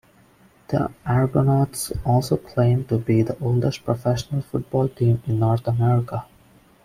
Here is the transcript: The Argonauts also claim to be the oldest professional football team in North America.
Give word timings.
The 0.69 0.91
Argonauts 1.05 1.91
also 2.03 2.35
claim 2.35 2.85
to 2.85 2.97
be 2.97 3.21
the 3.21 3.37
oldest 3.37 3.85
professional 3.85 4.41
football 4.41 4.87
team 4.89 5.21
in 5.27 5.37
North 5.37 5.67
America. 5.67 6.25